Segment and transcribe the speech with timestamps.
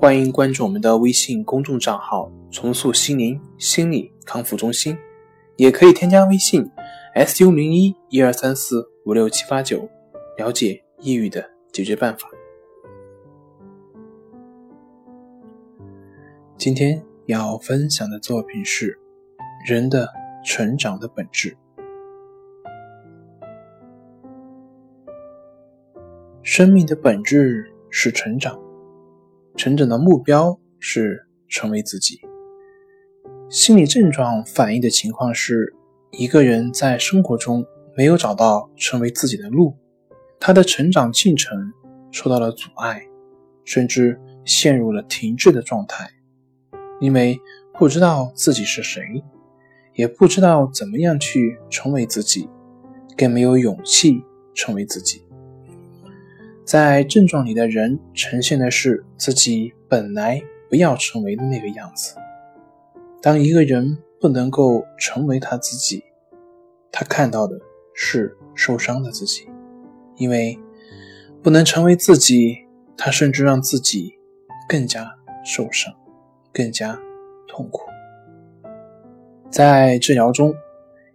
[0.00, 4.96] 欢迎关注我们的微信公众账号“重塑心灵心理康复中心”，
[5.58, 6.64] 也可以添加微信
[7.26, 9.90] “su 零一一二三四五六七八九”，
[10.38, 12.28] 了解抑郁的解决办法。
[16.56, 18.92] 今天要分享的作品是
[19.68, 20.08] 《人的
[20.44, 21.50] 成长的本质》。
[26.44, 28.67] 生命的本质是成长。
[29.58, 32.20] 成长的目标是成为自己。
[33.50, 35.74] 心理症状反映的情况是，
[36.12, 37.66] 一个人在生活中
[37.96, 39.76] 没有找到成为自己的路，
[40.38, 41.72] 他的成长进程
[42.12, 43.02] 受到了阻碍，
[43.64, 46.08] 甚至陷入了停滞的状态，
[47.00, 47.36] 因为
[47.76, 49.02] 不知道自己是谁，
[49.94, 52.48] 也不知道怎么样去成为自己，
[53.16, 54.22] 更没有勇气
[54.54, 55.24] 成为自己。
[56.68, 60.38] 在症状里的人呈现的是自己本来
[60.68, 62.14] 不要成为的那个样子。
[63.22, 66.04] 当一个人不能够成为他自己，
[66.92, 67.58] 他看到的
[67.94, 69.48] 是受伤的自己，
[70.16, 70.58] 因为
[71.42, 72.58] 不能成为自己，
[72.98, 74.12] 他甚至让自己
[74.68, 75.10] 更加
[75.42, 75.90] 受伤，
[76.52, 77.00] 更加
[77.46, 77.80] 痛苦。
[79.50, 80.54] 在治疗中，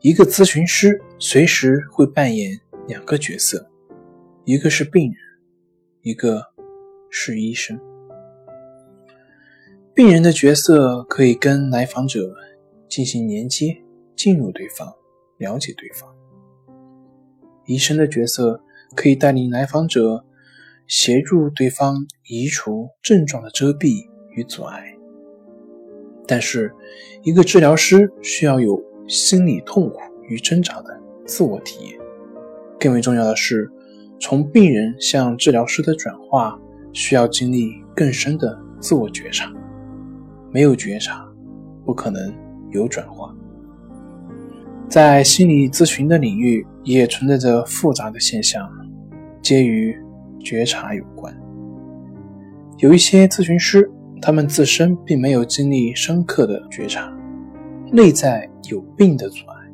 [0.00, 3.68] 一个咨询师随时会扮演两个角色，
[4.46, 5.16] 一个是病人。
[6.04, 6.48] 一个
[7.08, 7.80] 是医生，
[9.94, 12.36] 病人的角色可以跟来访者
[12.90, 13.82] 进行连接，
[14.14, 14.92] 进入对方，
[15.38, 16.10] 了解对方；
[17.64, 18.60] 医生的角色
[18.94, 20.26] 可以带领来访者，
[20.86, 24.06] 协助对方移除症状的遮蔽
[24.36, 24.84] 与阻碍。
[26.28, 26.70] 但是，
[27.22, 31.98] 一个治疗师需要有心理痛苦与挣扎的自我体验，
[32.78, 33.70] 更为重要的是。
[34.26, 36.58] 从病人向治疗师的转化，
[36.94, 39.52] 需要经历更深的自我觉察。
[40.50, 41.28] 没有觉察，
[41.84, 42.32] 不可能
[42.70, 43.36] 有转化。
[44.88, 48.66] 在心理咨询的领域，也存在着复杂的现象，
[49.42, 49.94] 皆与
[50.42, 51.38] 觉察有关。
[52.78, 53.92] 有一些咨询师，
[54.22, 57.14] 他们自身并没有经历深刻的觉察，
[57.92, 59.70] 内在有病的阻碍，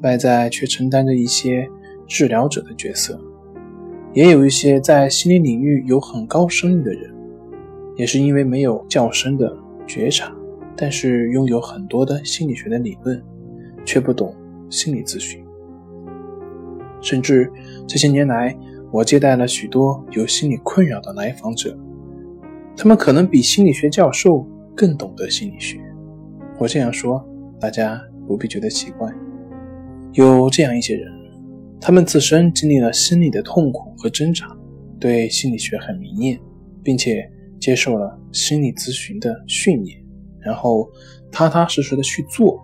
[0.00, 1.68] 外在却承担着一些
[2.06, 3.20] 治疗者的角色。
[4.14, 7.12] 也有一些在心理领域有很高声誉的人，
[7.96, 9.54] 也是因为没有较深的
[9.88, 10.32] 觉察，
[10.76, 13.20] 但是拥有很多的心理学的理论，
[13.84, 14.32] 却不懂
[14.70, 15.44] 心理咨询。
[17.00, 17.50] 甚至
[17.88, 18.56] 这些年来，
[18.92, 21.76] 我接待了许多有心理困扰的来访者，
[22.76, 24.46] 他们可能比心理学教授
[24.76, 25.80] 更懂得心理学。
[26.56, 29.12] 我这样说，大家不必觉得奇怪。
[30.12, 31.23] 有这样一些人。
[31.86, 34.46] 他们自身经历了心理的痛苦和挣扎，
[34.98, 36.40] 对心理学很迷恋，
[36.82, 37.30] 并且
[37.60, 40.02] 接受了心理咨询的训练，
[40.40, 40.90] 然后
[41.30, 42.58] 踏踏实实的去做，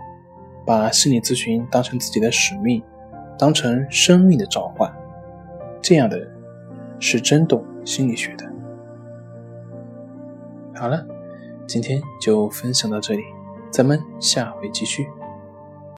[0.67, 2.83] 把心理咨询当成自己的使命，
[3.39, 4.91] 当成生命的召唤。
[5.83, 6.27] 这样的人
[6.99, 8.51] 是真懂心理学的。
[10.75, 11.07] 好了，
[11.67, 13.23] 今天就分享到这里，
[13.71, 15.07] 咱们下回继续。